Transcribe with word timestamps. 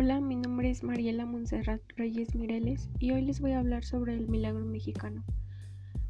Hola, 0.00 0.20
mi 0.20 0.36
nombre 0.36 0.70
es 0.70 0.84
Mariela 0.84 1.26
Montserrat 1.26 1.82
Reyes 1.96 2.36
Mireles 2.36 2.88
y 3.00 3.10
hoy 3.10 3.20
les 3.20 3.40
voy 3.40 3.50
a 3.50 3.58
hablar 3.58 3.84
sobre 3.84 4.14
el 4.14 4.28
milagro 4.28 4.64
mexicano. 4.64 5.24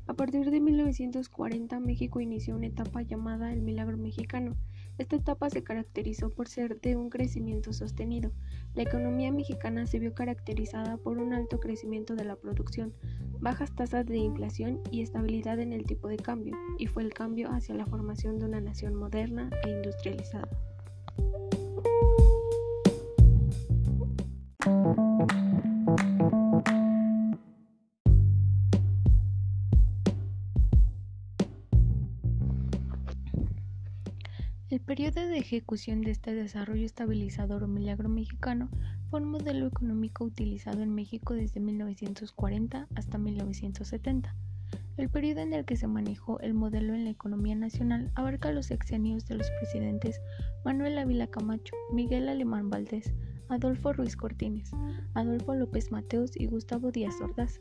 A 0.07 0.13
partir 0.13 0.51
de 0.51 0.61
1940 0.61 1.81
México 1.81 2.21
inició 2.21 2.57
una 2.57 2.67
etapa 2.67 3.01
llamada 3.01 3.51
el 3.51 3.63
milagro 3.63 3.97
mexicano. 3.97 4.59
Esta 4.99 5.17
etapa 5.17 5.49
se 5.49 5.63
caracterizó 5.63 6.29
por 6.29 6.49
ser 6.49 6.79
de 6.83 6.97
un 6.97 7.09
crecimiento 7.09 7.73
sostenido. 7.73 8.31
La 8.75 8.83
economía 8.83 9.33
mexicana 9.33 9.87
se 9.87 9.99
vio 9.99 10.13
caracterizada 10.13 10.99
por 10.99 11.17
un 11.17 11.33
alto 11.33 11.59
crecimiento 11.59 12.15
de 12.15 12.27
la 12.27 12.37
producción, 12.37 12.93
bajas 13.41 13.75
tasas 13.75 14.05
de 14.05 14.19
inflación 14.19 14.83
y 14.91 15.01
estabilidad 15.01 15.61
en 15.61 15.73
el 15.73 15.85
tipo 15.85 16.09
de 16.09 16.19
cambio, 16.19 16.55
y 16.79 16.89
fue 16.89 17.05
el 17.05 17.15
cambio 17.15 17.51
hacia 17.53 17.75
la 17.75 17.87
formación 17.87 18.39
de 18.39 18.45
una 18.45 18.61
nación 18.61 18.95
moderna 18.97 19.49
e 19.65 19.71
industrializada. 19.71 20.51
Periodo 34.99 35.29
de 35.29 35.39
ejecución 35.39 36.01
de 36.01 36.11
este 36.11 36.35
desarrollo 36.35 36.85
estabilizador 36.85 37.63
o 37.63 37.69
milagro 37.69 38.09
mexicano 38.09 38.69
fue 39.09 39.21
un 39.21 39.31
modelo 39.31 39.69
económico 39.69 40.25
utilizado 40.25 40.83
en 40.83 40.93
México 40.93 41.35
desde 41.35 41.61
1940 41.61 42.89
hasta 42.97 43.17
1970. 43.17 44.35
El 44.97 45.09
periodo 45.09 45.43
en 45.43 45.53
el 45.53 45.65
que 45.65 45.77
se 45.77 45.87
manejó 45.87 46.41
el 46.41 46.53
modelo 46.53 46.95
en 46.95 47.05
la 47.05 47.11
economía 47.11 47.55
nacional 47.55 48.11
abarca 48.17 48.51
los 48.51 48.67
sexenios 48.67 49.25
de 49.27 49.37
los 49.37 49.49
presidentes 49.61 50.21
Manuel 50.65 50.99
Ávila 50.99 51.29
Camacho, 51.29 51.77
Miguel 51.93 52.29
Alemán 52.29 52.69
Valdés, 52.69 53.13
Adolfo 53.49 53.93
Ruiz 53.93 54.17
Cortines, 54.17 54.73
Adolfo 55.15 55.55
López 55.55 55.93
Mateos 55.93 56.33
y 56.35 56.47
Gustavo 56.47 56.91
Díaz 56.91 57.15
Ordaz. 57.21 57.61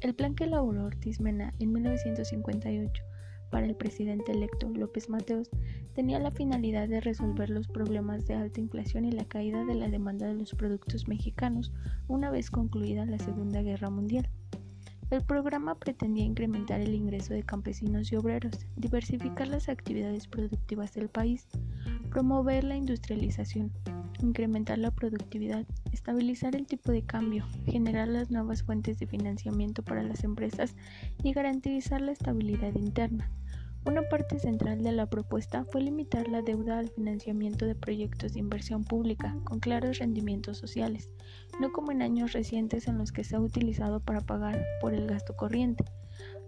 El 0.00 0.14
plan 0.14 0.36
que 0.36 0.44
elaboró 0.44 0.84
Ortiz 0.84 1.18
Mena 1.18 1.52
en 1.58 1.72
1958 1.72 3.02
para 3.50 3.66
el 3.66 3.74
presidente 3.74 4.32
electo 4.32 4.68
López 4.68 5.08
Mateos 5.08 5.50
tenía 5.94 6.18
la 6.18 6.30
finalidad 6.30 6.88
de 6.88 7.00
resolver 7.00 7.50
los 7.50 7.68
problemas 7.68 8.26
de 8.26 8.34
alta 8.34 8.60
inflación 8.60 9.04
y 9.04 9.12
la 9.12 9.24
caída 9.24 9.64
de 9.64 9.74
la 9.74 9.88
demanda 9.88 10.26
de 10.26 10.34
los 10.34 10.54
productos 10.54 11.08
mexicanos 11.08 11.72
una 12.06 12.30
vez 12.30 12.50
concluida 12.50 13.06
la 13.06 13.18
Segunda 13.18 13.62
Guerra 13.62 13.90
Mundial. 13.90 14.28
El 15.10 15.22
programa 15.22 15.74
pretendía 15.74 16.24
incrementar 16.24 16.80
el 16.80 16.94
ingreso 16.94 17.32
de 17.32 17.42
campesinos 17.42 18.12
y 18.12 18.16
obreros, 18.16 18.66
diversificar 18.76 19.48
las 19.48 19.70
actividades 19.70 20.26
productivas 20.28 20.92
del 20.92 21.08
país, 21.08 21.48
promover 22.10 22.64
la 22.64 22.76
industrialización, 22.76 23.72
incrementar 24.22 24.78
la 24.78 24.90
productividad, 24.90 25.66
estabilizar 25.92 26.56
el 26.56 26.66
tipo 26.66 26.92
de 26.92 27.02
cambio, 27.02 27.46
generar 27.66 28.08
las 28.08 28.30
nuevas 28.30 28.62
fuentes 28.62 28.98
de 28.98 29.06
financiamiento 29.06 29.82
para 29.82 30.02
las 30.02 30.24
empresas 30.24 30.74
y 31.22 31.32
garantizar 31.32 32.00
la 32.00 32.12
estabilidad 32.12 32.74
interna. 32.74 33.30
Una 33.86 34.02
parte 34.02 34.38
central 34.38 34.82
de 34.82 34.92
la 34.92 35.06
propuesta 35.06 35.64
fue 35.64 35.80
limitar 35.80 36.28
la 36.28 36.42
deuda 36.42 36.78
al 36.78 36.88
financiamiento 36.88 37.64
de 37.64 37.74
proyectos 37.74 38.34
de 38.34 38.40
inversión 38.40 38.84
pública 38.84 39.36
con 39.44 39.60
claros 39.60 39.98
rendimientos 39.98 40.58
sociales, 40.58 41.10
no 41.60 41.72
como 41.72 41.92
en 41.92 42.02
años 42.02 42.32
recientes 42.32 42.86
en 42.86 42.98
los 42.98 43.12
que 43.12 43.24
se 43.24 43.36
ha 43.36 43.40
utilizado 43.40 44.00
para 44.00 44.20
pagar 44.20 44.62
por 44.80 44.94
el 44.94 45.06
gasto 45.06 45.36
corriente. 45.36 45.84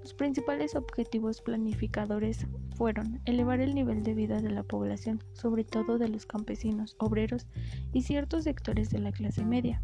Los 0.01 0.15
principales 0.15 0.75
objetivos 0.75 1.43
planificadores 1.43 2.47
fueron 2.77 3.21
elevar 3.27 3.61
el 3.61 3.75
nivel 3.75 4.03
de 4.03 4.15
vida 4.15 4.41
de 4.41 4.51
la 4.51 4.63
población, 4.63 5.23
sobre 5.35 5.63
todo 5.65 5.99
de 5.99 6.09
los 6.09 6.25
campesinos, 6.25 6.97
obreros 6.99 7.47
y 7.93 8.03
ciertos 8.03 8.45
sectores 8.45 8.89
de 8.91 8.99
la 8.99 9.13
clase 9.13 9.45
media, 9.45 9.83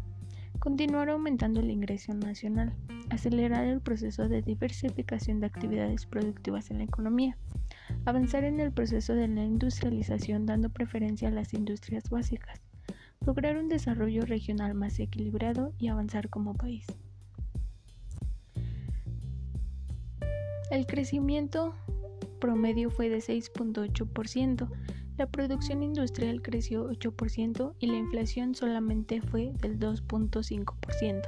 continuar 0.59 1.09
aumentando 1.09 1.59
el 1.59 1.69
ingreso 1.69 2.13
nacional, 2.15 2.73
acelerar 3.11 3.65
el 3.65 3.79
proceso 3.79 4.27
de 4.27 4.41
diversificación 4.41 5.39
de 5.39 5.45
actividades 5.45 6.07
productivas 6.07 6.71
en 6.71 6.79
la 6.79 6.85
economía, 6.85 7.37
avanzar 8.05 8.43
en 8.43 8.59
el 8.59 8.71
proceso 8.71 9.13
de 9.13 9.27
la 9.27 9.43
industrialización 9.43 10.45
dando 10.47 10.69
preferencia 10.69 11.27
a 11.27 11.31
las 11.31 11.53
industrias 11.53 12.09
básicas, 12.09 12.59
lograr 13.25 13.57
un 13.57 13.69
desarrollo 13.69 14.23
regional 14.25 14.73
más 14.73 14.99
equilibrado 14.99 15.73
y 15.77 15.89
avanzar 15.89 16.29
como 16.29 16.55
país. 16.55 16.87
El 20.69 20.85
crecimiento 20.85 21.73
promedio 22.39 22.89
fue 22.89 23.09
de 23.09 23.19
6.8%, 23.19 24.69
la 25.17 25.25
producción 25.25 25.81
industrial 25.81 26.43
creció 26.43 26.89
8% 26.91 27.73
y 27.79 27.87
la 27.87 27.97
inflación 27.97 28.53
solamente 28.53 29.19
fue 29.19 29.51
del 29.61 29.79
2.5%. 29.79 31.21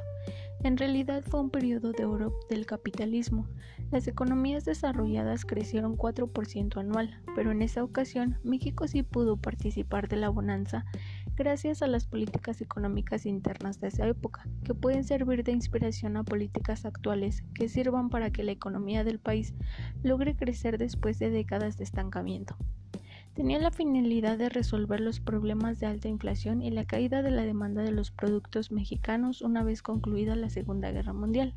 En 0.62 0.78
realidad 0.78 1.24
fue 1.24 1.40
un 1.40 1.50
periodo 1.50 1.94
de 1.94 2.06
oro 2.06 2.38
del 2.50 2.68
capitalismo. 2.68 3.48
Las 3.92 4.08
economías 4.08 4.66
desarrolladas 4.66 5.46
crecieron 5.46 5.98
4% 5.98 6.78
anual, 6.78 7.20
pero 7.34 7.52
en 7.52 7.64
esa 7.64 7.84
ocasión 7.84 8.38
México 8.44 8.88
sí 8.88 9.02
pudo 9.02 9.38
participar 9.38 10.08
de 10.08 10.18
la 10.18 10.30
bonanza 10.30 10.86
gracias 11.40 11.82
a 11.82 11.88
las 11.88 12.06
políticas 12.06 12.60
económicas 12.60 13.26
internas 13.26 13.80
de 13.80 13.88
esa 13.88 14.06
época, 14.06 14.46
que 14.66 14.76
pueden 14.76 15.06
servir 15.06 15.46
de 15.46 15.54
inspiración 15.54 16.18
a 16.18 16.24
políticas 16.26 16.86
actuales 16.86 17.44
que 17.56 17.70
sirvan 17.70 18.10
para 18.10 18.30
que 18.30 18.44
la 18.44 18.52
economía 18.52 19.06
del 19.06 19.20
país 19.20 19.54
logre 20.04 20.36
crecer 20.36 20.78
después 20.78 21.18
de 21.18 21.30
décadas 21.30 21.78
de 21.78 21.86
estancamiento 21.86 22.58
tenía 23.40 23.60
la 23.60 23.72
finalidad 23.72 24.38
de 24.38 24.50
resolver 24.50 25.00
los 25.00 25.22
problemas 25.22 25.80
de 25.80 25.86
alta 25.86 26.10
inflación 26.10 26.62
y 26.62 26.72
la 26.72 26.84
caída 26.84 27.22
de 27.22 27.32
la 27.32 27.44
demanda 27.44 27.84
de 27.84 27.92
los 27.94 28.12
productos 28.12 28.70
mexicanos 28.70 29.42
una 29.42 29.64
vez 29.64 29.82
concluida 29.82 30.36
la 30.36 30.50
Segunda 30.50 30.92
Guerra 30.92 31.14
Mundial. 31.14 31.56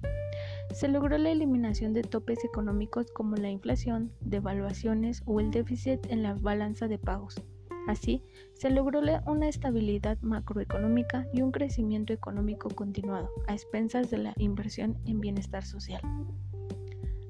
Se 0.73 0.87
logró 0.87 1.19
la 1.19 1.31
eliminación 1.31 1.93
de 1.93 2.03
topes 2.03 2.45
económicos 2.45 3.11
como 3.11 3.35
la 3.35 3.51
inflación, 3.51 4.13
devaluaciones 4.21 5.25
o 5.27 5.41
el 5.41 5.51
déficit 5.51 6.07
en 6.09 6.23
la 6.23 6.35
balanza 6.35 6.87
de 6.87 6.99
pagos. 6.99 7.43
Así, 7.89 8.23
se 8.55 8.71
logró 8.71 9.01
una 9.27 9.49
estabilidad 9.49 10.19
macroeconómica 10.21 11.27
y 11.33 11.43
un 11.43 11.51
crecimiento 11.51 12.13
económico 12.13 12.71
continuado, 12.71 13.31
a 13.49 13.55
expensas 13.55 14.11
de 14.11 14.19
la 14.19 14.35
inversión 14.39 14.99
en 15.05 15.21
bienestar 15.21 15.65
social. 15.65 16.01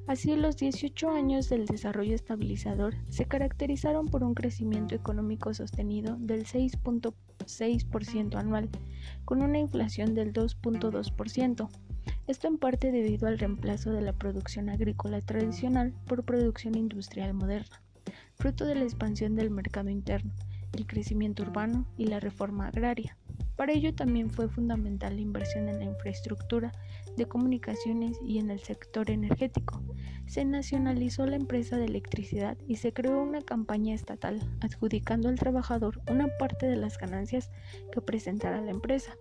Así, 0.06 0.36
los 0.36 0.56
18 0.56 1.10
años 1.10 1.48
del 1.48 1.64
desarrollo 1.64 2.14
estabilizador 2.14 2.96
se 3.08 3.24
caracterizaron 3.24 4.08
por 4.08 4.24
un 4.24 4.34
crecimiento 4.34 4.94
económico 4.94 5.54
sostenido 5.54 6.16
del 6.18 6.44
6.6% 6.44 8.34
anual, 8.34 8.69
con 9.24 9.42
una 9.42 9.58
inflación 9.58 10.14
del 10.14 10.32
2.2%. 10.32 11.69
Esto 12.26 12.48
en 12.48 12.58
parte 12.58 12.90
debido 12.90 13.28
al 13.28 13.38
reemplazo 13.38 13.92
de 13.92 14.02
la 14.02 14.12
producción 14.12 14.69
agrícola 14.69 15.20
tradicional 15.22 15.94
por 16.06 16.24
producción 16.24 16.76
industrial 16.76 17.32
moderna, 17.32 17.80
fruto 18.42 18.64
de 18.64 18.75
la 18.75 18.82
expansión 18.82 19.36
del 19.36 19.53
mercado 19.53 19.88
interno, 19.88 20.32
el 20.72 20.84
crecimiento 20.84 21.44
urbano 21.44 21.86
y 21.97 22.06
la 22.06 22.19
reforma 22.19 22.66
agraria. 22.66 23.16
Para 23.54 23.72
ello 23.72 23.94
también 23.94 24.30
fue 24.30 24.48
fundamental 24.48 25.14
la 25.14 25.22
inversión 25.22 25.69
en 25.69 25.78
la 25.78 25.84
infraestructura 25.84 26.72
de 27.16 27.26
comunicaciones 27.26 28.19
y 28.26 28.41
en 28.41 28.50
el 28.50 28.58
sector 28.58 29.12
energético. 29.12 29.81
Se 30.26 30.44
nacionalizó 30.44 31.25
la 31.25 31.36
empresa 31.36 31.76
de 31.76 31.84
electricidad 31.84 32.58
y 32.66 32.78
se 32.78 32.92
creó 32.92 33.22
una 33.22 33.42
campaña 33.42 33.94
estatal 33.94 34.41
adjudicando 34.60 35.28
al 35.28 35.38
trabajador 35.38 36.00
una 36.10 36.26
parte 36.41 36.66
de 36.66 36.75
las 36.75 36.98
ganancias 36.98 37.48
que 37.92 38.00
presentara 38.00 38.60
la 38.60 38.72
empresa. 38.72 39.16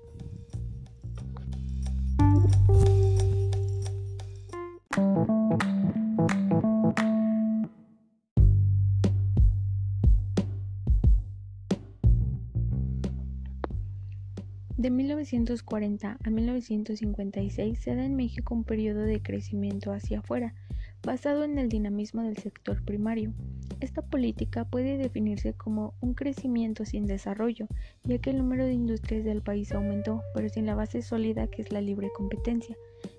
De 14.82 14.90
1940 14.90 16.18
a 16.24 16.30
1956 16.32 17.78
se 17.78 17.96
da 17.96 18.04
en 18.04 18.16
México 18.16 18.56
un 18.56 18.64
periodo 18.64 19.02
de 19.02 19.22
crecimiento 19.22 19.92
hacia 19.92 20.22
afuera, 20.22 20.56
basado 21.04 21.44
en 21.44 21.60
el 21.60 21.70
dinamismo 21.70 22.24
del 22.24 22.38
sector 22.38 22.84
primario. 22.84 23.32
Esta 23.80 24.02
política 24.02 24.66
puede 24.66 24.98
definirse 24.98 25.54
como 25.54 25.94
un 26.02 26.16
crecimiento 26.16 26.84
sin 26.84 27.06
desarrollo, 27.06 27.68
ya 28.06 28.18
que 28.18 28.32
el 28.32 28.40
número 28.40 28.66
de 28.66 28.74
industrias 28.74 29.24
del 29.24 29.44
país 29.44 29.72
aumentó, 29.72 30.24
pero 30.34 30.50
sin 30.50 30.66
la 30.66 30.74
base 30.74 31.04
sólida 31.04 31.46
que 31.46 31.62
es 31.62 31.72
la 31.72 31.82
libre 31.82 32.10
competencia, 32.18 32.76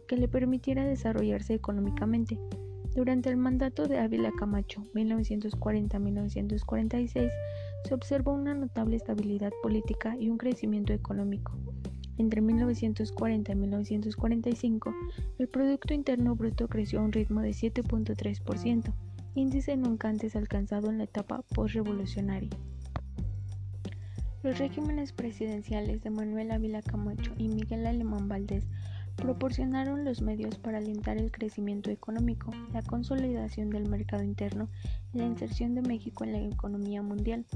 que 0.08 0.17
le 0.17 0.26
permitiera 0.26 0.85
desarrollarse 0.85 1.55
económicamente. 1.55 2.41
Durante 2.97 3.31
el 3.31 3.37
mandato 3.37 3.87
de 3.87 4.00
Ávila 4.00 4.32
Camacho, 4.37 4.82
1940-1946, 4.94 7.31
se 7.84 7.94
observó 7.94 8.32
una 8.32 8.55
notable 8.55 8.96
estabilidad 8.96 9.52
política 9.62 10.17
y 10.19 10.29
un 10.29 10.38
crecimiento 10.38 10.93
económico. 10.93 11.52
Entre 12.19 12.40
1940 12.40 13.52
y 13.52 13.55
1945, 13.55 14.94
el 15.38 15.49
Producto 15.49 15.94
Interno 15.94 16.37
Bruto 16.37 16.69
creció 16.69 17.00
a 17.00 17.02
un 17.02 17.12
ritmo 17.12 17.40
de 17.40 17.50
7.3%, 17.50 18.93
índice 19.34 19.76
nunca 19.76 20.08
antes 20.08 20.37
alcanzado 20.37 20.90
en 20.90 20.99
la 20.99 21.05
etapa 21.05 21.43
postrevolucionaria. 21.55 22.50
Los 24.43 24.58
regímenes 24.58 25.12
presidenciales 25.12 26.02
de 26.02 26.11
Manuel 26.11 26.50
Ávila 26.50 26.82
Camacho 26.82 27.32
y 27.38 27.49
Miguel 27.49 27.87
Alemán 27.87 28.29
Valdés 28.29 28.67
proporcionaron 29.17 30.05
los 30.05 30.23
medios 30.23 30.59
para 30.59 30.79
alentar 30.79 31.17
el 31.19 31.31
crecimiento 31.31 31.91
económico, 31.91 32.50
la 32.73 32.82
consolidación 32.82 33.70
del 33.70 33.88
mercado 33.88 34.23
interno 34.23 34.69
y 35.12 35.19
la 35.19 35.26
inserción 35.26 35.75
de 35.75 35.82
México 35.82 36.25
en 36.25 36.32
la 36.32 36.41
economía 36.41 37.03
mundial. 37.03 37.47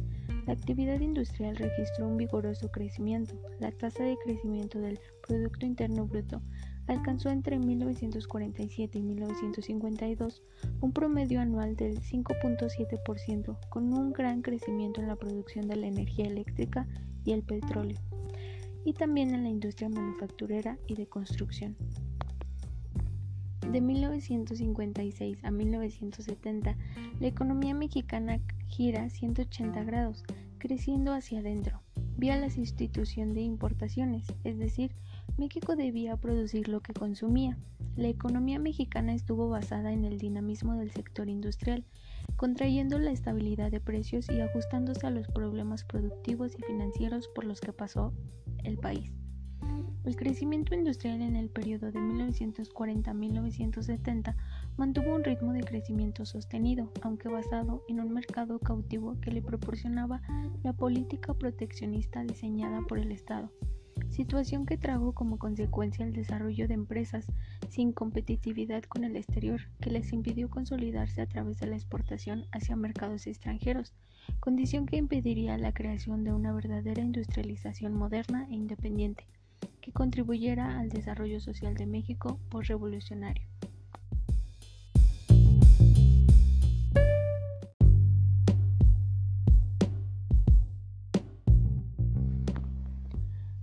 La 0.47 0.53
actividad 0.53 1.00
industrial 1.00 1.56
registró 1.56 2.06
un 2.06 2.17
vigoroso 2.17 2.70
crecimiento. 2.70 3.35
La 3.58 3.73
tasa 3.73 4.05
de 4.05 4.17
crecimiento 4.25 4.79
del 4.79 5.00
Producto 5.26 5.67
Interno 5.67 6.06
Bruto 6.06 6.41
alcanzó 6.87 7.31
entre 7.31 7.59
1947 7.59 8.99
y 8.99 9.02
1952 9.02 10.43
un 10.81 10.93
promedio 10.93 11.41
anual 11.41 11.75
del 11.75 12.00
5.7%, 12.00 13.59
con 13.69 13.93
un 13.93 14.12
gran 14.12 14.43
crecimiento 14.43 15.00
en 15.00 15.09
la 15.09 15.17
producción 15.17 15.67
de 15.69 15.76
la 15.76 15.87
energía 15.87 16.26
eléctrica 16.26 16.87
y 17.25 17.32
el 17.32 17.43
petróleo, 17.43 17.99
y 18.87 18.93
también 18.93 19.35
en 19.35 19.43
la 19.43 19.49
industria 19.49 19.88
manufacturera 19.88 20.79
y 20.87 20.94
de 20.94 21.09
construcción. 21.09 21.77
De 23.71 23.81
1956 23.81 25.44
a 25.44 25.50
1970, 25.50 26.77
la 27.19 27.27
economía 27.27 27.75
mexicana 27.75 28.41
gira 28.69 29.11
180 29.11 29.83
grados, 29.83 30.23
creciendo 30.59 31.12
hacia 31.12 31.41
adentro, 31.41 31.83
vía 32.17 32.37
la 32.37 32.49
sustitución 32.49 33.35
de 33.35 33.41
importaciones, 33.41 34.25
es 34.44 34.56
decir, 34.56 34.93
México 35.37 35.75
debía 35.75 36.17
producir 36.17 36.69
lo 36.69 36.81
que 36.81 36.94
consumía. 36.94 37.59
La 37.97 38.06
economía 38.06 38.61
mexicana 38.61 39.15
estuvo 39.15 39.49
basada 39.49 39.93
en 39.93 40.05
el 40.05 40.19
dinamismo 40.19 40.77
del 40.77 40.93
sector 40.93 41.29
industrial, 41.29 41.85
contrayendo 42.37 43.00
la 43.00 43.11
estabilidad 43.11 43.73
de 43.73 43.81
precios 43.81 44.29
y 44.31 44.41
ajustándose 44.41 45.09
a 45.09 45.11
los 45.11 45.27
problemas 45.27 45.83
productivos 45.83 46.53
y 46.56 46.62
financieros 46.62 47.27
por 47.35 47.44
los 47.44 47.61
que 47.61 47.73
pasó 47.73 48.12
el 48.67 48.79
país. 48.79 49.13
El 50.05 50.15
crecimiento 50.15 50.75
industrial 50.75 51.21
en 51.23 51.35
el 51.35 51.49
periodo 51.49 51.91
de 51.91 52.01
1940 52.01 53.11
a 53.11 53.15
1970 53.15 54.37
mantuvo 54.77 55.15
un 55.15 55.25
ritmo 55.25 55.53
de 55.53 55.65
crecimiento 55.65 56.25
sostenido, 56.25 56.93
aunque 57.03 57.29
basado 57.29 57.83
en 57.89 58.01
un 58.01 58.13
mercado 58.13 58.61
cautivo 58.61 59.19
que 59.21 59.33
le 59.33 59.43
proporcionaba 59.43 60.23
la 60.63 60.73
política 60.73 61.35
proteccionista 61.35 62.23
diseñada 62.23 62.83
por 62.83 62.99
el 62.99 63.11
Estado 63.11 63.51
situación 64.11 64.67
que 64.67 64.77
trajo 64.77 65.12
como 65.12 65.39
consecuencia 65.39 66.05
el 66.05 66.12
desarrollo 66.12 66.69
de 66.69 66.75
empresas 66.75 67.27
sin 67.69 67.93
competitividad 67.93 68.83
con 68.85 69.05
el 69.05 69.17
exterior, 69.17 69.61
que 69.81 69.91
les 69.91 70.12
impidió 70.12 70.49
consolidarse 70.49 71.21
a 71.21 71.27
través 71.27 71.59
de 71.59 71.67
la 71.67 71.77
exportación 71.77 72.47
hacia 72.53 72.77
mercados 72.77 73.27
extranjeros, 73.27 73.95
condición 74.40 74.87
que 74.87 74.96
impediría 74.96 75.58
la 75.58 75.73
creación 75.73 76.25
de 76.25 76.32
una 76.32 76.52
verdadera 76.52 77.02
industrialización 77.02 77.94
moderna 77.94 78.46
e 78.50 78.55
independiente, 78.55 79.26
que 79.81 79.93
contribuyera 79.93 80.78
al 80.78 80.88
desarrollo 80.88 81.40
social 81.40 81.75
de 81.75 81.87
México 81.87 82.38
postrevolucionario. 82.49 83.46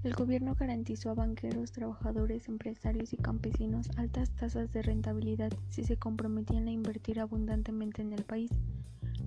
El 0.04 0.13
gobierno 0.15 0.54
garantizó 0.54 1.12
a 1.12 1.13
banqueros, 1.13 1.71
trabajadores, 1.71 2.50
empresarios 2.50 3.13
y 3.13 3.18
campesinos 3.18 3.89
altas 3.95 4.31
tasas 4.31 4.71
de 4.74 4.81
rentabilidad 4.81 5.51
si 5.69 5.83
se 5.83 5.98
comprometían 5.98 6.68
a 6.68 6.71
invertir 6.71 7.21
abundantemente 7.21 8.01
en 8.01 8.12
el 8.12 8.24
país. 8.24 8.51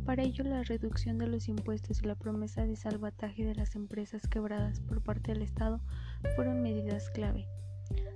Para 0.06 0.22
ello, 0.22 0.44
la 0.44 0.62
reducción 0.62 1.18
de 1.18 1.26
los 1.26 1.48
impuestos 1.48 2.00
y 2.00 2.06
la 2.06 2.14
promesa 2.14 2.64
de 2.64 2.76
salvataje 2.76 3.44
de 3.44 3.56
las 3.56 3.74
empresas 3.74 4.22
quebradas 4.28 4.78
por 4.78 5.02
parte 5.02 5.32
del 5.32 5.42
Estado 5.42 5.80
fueron 6.36 6.62
medidas 6.62 7.10
clave. 7.10 7.48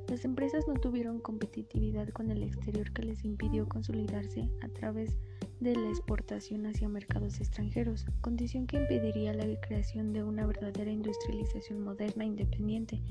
Las 0.09 0.25
empresas 0.25 0.69
no 0.69 0.75
tuvieron 0.75 1.21
competitividad 1.21 2.09
con 2.11 2.31
el 2.31 2.45
exterior 2.45 2.93
que 2.93 3.03
les 3.03 3.25
impidió 3.25 3.69
consolidarse 3.69 4.49
a 4.63 4.69
través 4.69 5.19
de 5.59 5.75
la 5.75 5.89
exportación 5.89 6.65
hacia 6.67 6.89
mercados 6.89 7.41
extranjeros, 7.41 8.07
condición 8.21 8.69
que 8.69 8.77
impediría 8.77 9.35
la 9.35 9.47
creación 9.61 10.13
de 10.13 10.23
una 10.23 10.47
verdadera 10.47 10.93
industrialización 10.93 11.83
moderna 11.83 12.23
e 12.23 12.29
independiente 12.29 13.03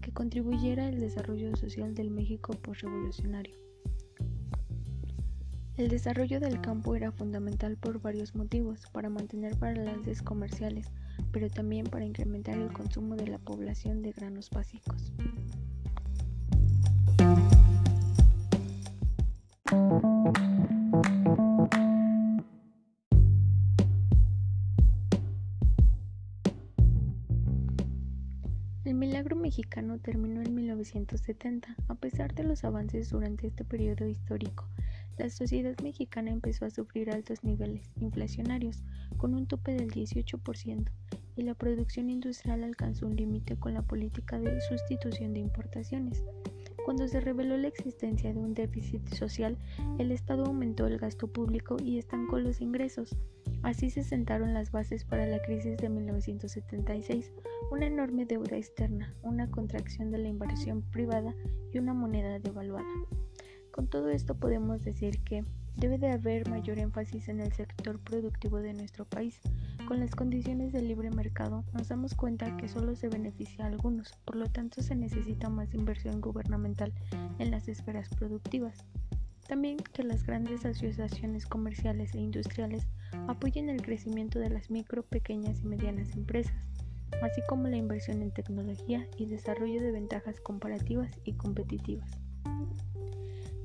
que 0.00 0.12
contribuyera 0.12 0.88
al 0.88 0.98
desarrollo 0.98 1.54
social 1.54 1.94
del 1.94 2.10
México 2.10 2.52
postrevolucionario. 2.54 3.63
El 5.76 5.88
desarrollo 5.88 6.38
del 6.38 6.60
campo 6.60 6.94
era 6.94 7.10
fundamental 7.10 7.76
por 7.76 8.00
varios 8.00 8.36
motivos, 8.36 8.86
para 8.92 9.08
mantener 9.08 9.56
balances 9.56 10.22
comerciales, 10.22 10.86
pero 11.32 11.50
también 11.50 11.86
para 11.86 12.04
incrementar 12.04 12.56
el 12.56 12.72
consumo 12.72 13.16
de 13.16 13.26
la 13.26 13.38
población 13.38 14.00
de 14.00 14.12
granos 14.12 14.50
básicos. 14.50 15.12
El 28.84 28.94
milagro 28.94 29.34
mexicano 29.34 29.98
terminó 29.98 30.40
en 30.40 30.54
1970. 30.54 31.74
A 31.88 31.94
pesar 31.96 32.32
de 32.32 32.44
los 32.44 32.62
avances 32.62 33.10
durante 33.10 33.48
este 33.48 33.64
periodo 33.64 34.06
histórico, 34.06 34.68
la 35.16 35.30
sociedad 35.30 35.76
mexicana 35.82 36.30
empezó 36.30 36.64
a 36.64 36.70
sufrir 36.70 37.10
altos 37.10 37.44
niveles 37.44 37.90
inflacionarios, 38.00 38.82
con 39.16 39.34
un 39.34 39.46
tope 39.46 39.72
del 39.74 39.90
18%, 39.90 40.90
y 41.36 41.42
la 41.42 41.54
producción 41.54 42.10
industrial 42.10 42.64
alcanzó 42.64 43.06
un 43.06 43.16
límite 43.16 43.56
con 43.56 43.74
la 43.74 43.82
política 43.82 44.38
de 44.38 44.60
sustitución 44.60 45.32
de 45.32 45.40
importaciones. 45.40 46.24
Cuando 46.84 47.08
se 47.08 47.20
reveló 47.20 47.56
la 47.56 47.68
existencia 47.68 48.32
de 48.34 48.40
un 48.40 48.52
déficit 48.52 49.06
social, 49.08 49.56
el 49.98 50.12
Estado 50.12 50.44
aumentó 50.44 50.86
el 50.86 50.98
gasto 50.98 51.28
público 51.28 51.76
y 51.82 51.98
estancó 51.98 52.38
los 52.38 52.60
ingresos. 52.60 53.16
Así 53.62 53.88
se 53.88 54.02
sentaron 54.02 54.52
las 54.52 54.70
bases 54.70 55.04
para 55.04 55.26
la 55.26 55.40
crisis 55.40 55.78
de 55.78 55.88
1976, 55.88 57.32
una 57.70 57.86
enorme 57.86 58.26
deuda 58.26 58.58
externa, 58.58 59.14
una 59.22 59.50
contracción 59.50 60.10
de 60.10 60.18
la 60.18 60.28
inversión 60.28 60.82
privada 60.82 61.34
y 61.72 61.78
una 61.78 61.94
moneda 61.94 62.38
devaluada. 62.38 62.84
Con 63.74 63.88
todo 63.88 64.08
esto 64.10 64.36
podemos 64.36 64.84
decir 64.84 65.18
que 65.24 65.44
debe 65.74 65.98
de 65.98 66.12
haber 66.12 66.48
mayor 66.48 66.78
énfasis 66.78 67.28
en 67.28 67.40
el 67.40 67.52
sector 67.52 67.98
productivo 67.98 68.58
de 68.58 68.72
nuestro 68.72 69.04
país. 69.04 69.40
Con 69.88 69.98
las 69.98 70.14
condiciones 70.14 70.72
del 70.72 70.86
libre 70.86 71.10
mercado 71.10 71.64
nos 71.72 71.88
damos 71.88 72.14
cuenta 72.14 72.56
que 72.56 72.68
solo 72.68 72.94
se 72.94 73.08
beneficia 73.08 73.64
a 73.64 73.66
algunos, 73.66 74.12
por 74.24 74.36
lo 74.36 74.46
tanto 74.46 74.80
se 74.80 74.94
necesita 74.94 75.48
más 75.48 75.74
inversión 75.74 76.20
gubernamental 76.20 76.92
en 77.40 77.50
las 77.50 77.66
esferas 77.66 78.08
productivas. 78.10 78.84
También 79.48 79.78
que 79.78 80.04
las 80.04 80.22
grandes 80.22 80.64
asociaciones 80.64 81.44
comerciales 81.44 82.14
e 82.14 82.20
industriales 82.20 82.86
apoyen 83.26 83.68
el 83.68 83.82
crecimiento 83.82 84.38
de 84.38 84.50
las 84.50 84.70
micro, 84.70 85.02
pequeñas 85.02 85.62
y 85.62 85.66
medianas 85.66 86.14
empresas, 86.14 86.54
así 87.22 87.40
como 87.48 87.66
la 87.66 87.76
inversión 87.76 88.22
en 88.22 88.30
tecnología 88.30 89.08
y 89.18 89.26
desarrollo 89.26 89.82
de 89.82 89.90
ventajas 89.90 90.38
comparativas 90.38 91.10
y 91.24 91.32
competitivas. 91.32 92.08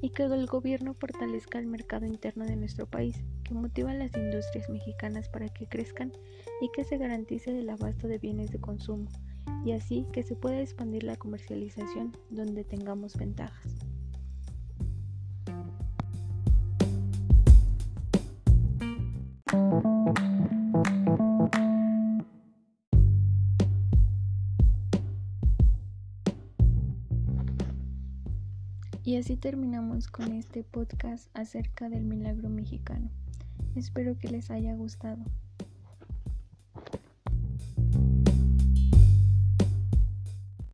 Y 0.01 0.11
que 0.11 0.23
el 0.23 0.45
gobierno 0.45 0.93
fortalezca 0.93 1.59
el 1.59 1.67
mercado 1.67 2.05
interno 2.05 2.45
de 2.45 2.55
nuestro 2.55 2.85
país, 2.85 3.23
que 3.43 3.53
motiva 3.53 3.91
a 3.91 3.95
las 3.95 4.15
industrias 4.15 4.69
mexicanas 4.69 5.27
para 5.29 5.49
que 5.49 5.67
crezcan 5.67 6.11
y 6.61 6.69
que 6.73 6.83
se 6.83 6.97
garantice 6.97 7.57
el 7.57 7.69
abasto 7.69 8.07
de 8.07 8.17
bienes 8.17 8.51
de 8.51 8.59
consumo, 8.59 9.09
y 9.65 9.73
así 9.73 10.05
que 10.13 10.23
se 10.23 10.35
pueda 10.35 10.61
expandir 10.61 11.03
la 11.03 11.17
comercialización 11.17 12.15
donde 12.29 12.63
tengamos 12.63 13.17
ventajas. 13.17 13.88
Y 29.09 29.15
así 29.15 29.37
terminamos 29.37 30.07
con 30.07 30.33
este 30.33 30.63
podcast 30.63 31.31
acerca 31.33 31.89
del 31.89 32.03
milagro 32.03 32.47
mexicano. 32.47 33.09
Espero 33.75 34.19
que 34.19 34.27
les 34.27 34.51
haya 34.51 34.75
gustado. 34.75 35.25